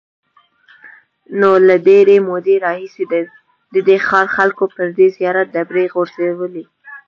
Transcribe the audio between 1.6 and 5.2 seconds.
له ډېرې مودې راهیسې د دې ښار خلکو پر دې